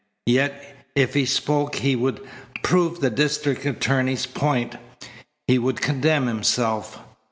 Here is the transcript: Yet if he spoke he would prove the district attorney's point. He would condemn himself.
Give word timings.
Yet 0.25 0.87
if 0.95 1.13
he 1.13 1.27
spoke 1.27 1.75
he 1.75 1.95
would 1.95 2.21
prove 2.63 3.01
the 3.01 3.11
district 3.11 3.67
attorney's 3.67 4.25
point. 4.25 4.75
He 5.47 5.59
would 5.59 5.79
condemn 5.79 6.25
himself. 6.25 6.97